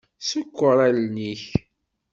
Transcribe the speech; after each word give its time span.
Ṣekkeṛ 0.29 0.77
allen-ik. 0.87 1.43